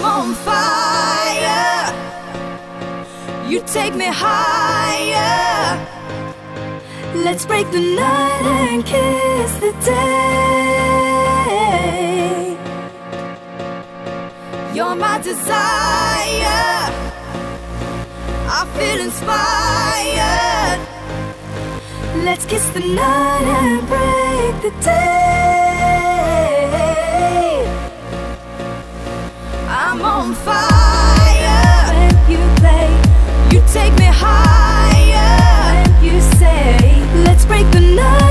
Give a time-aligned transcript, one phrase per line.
[0.00, 1.92] I'm on fire.
[3.48, 5.76] You take me higher.
[7.16, 9.98] Let's break the night and kiss the day.
[14.72, 16.92] You're my desire.
[18.56, 20.80] I feel inspired.
[22.24, 25.08] Let's kiss the night and break the day.
[29.90, 32.90] I'm on fire when you play.
[33.50, 36.76] You take me higher when you say,
[37.24, 38.27] Let's break the night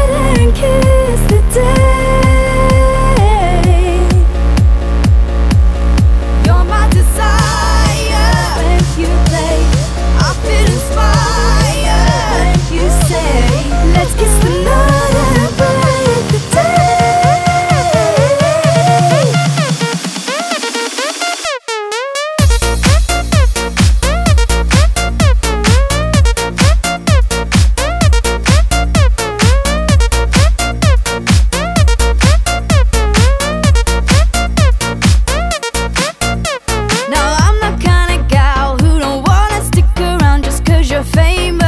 [40.97, 41.67] just cause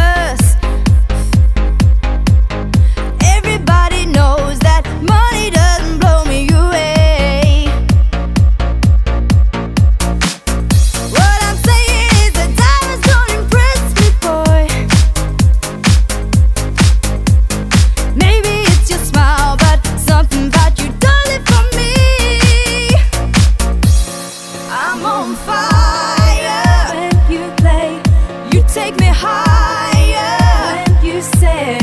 [28.79, 30.31] take me higher.
[30.67, 31.78] When you say,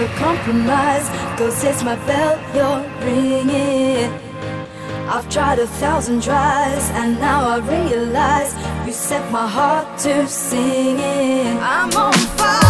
[0.00, 1.08] I'll compromise.
[1.38, 4.10] Cause it's my bell you're ringing.
[5.08, 8.54] I've tried a thousand tries, and now I realize
[8.86, 11.58] you set my heart to singing.
[11.60, 12.69] I'm on